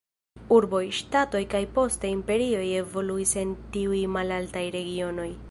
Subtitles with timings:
[0.55, 5.31] Urboj, ŝtatoj kaj poste imperioj evoluis en tiuj malaltaj regionoj.